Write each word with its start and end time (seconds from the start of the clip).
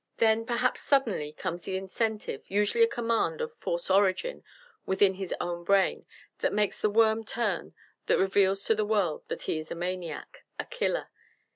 Then 0.17 0.47
perhaps 0.47 0.81
suddenly 0.81 1.31
comes 1.31 1.61
the 1.61 1.77
incentive, 1.77 2.49
usually 2.49 2.83
a 2.83 2.87
command 2.87 3.39
of 3.39 3.53
false 3.53 3.87
origin 3.91 4.43
within 4.83 5.13
his 5.13 5.31
own 5.39 5.63
brain, 5.63 6.07
that 6.39 6.51
makes 6.55 6.81
the 6.81 6.89
worm 6.89 7.23
turn 7.23 7.75
that 8.07 8.17
reveals 8.17 8.63
to 8.63 8.73
the 8.73 8.83
world 8.83 9.21
that 9.27 9.43
he 9.43 9.59
is 9.59 9.69
a 9.69 9.75
maniac 9.75 10.43
a 10.57 10.65
'killer.' 10.65 11.11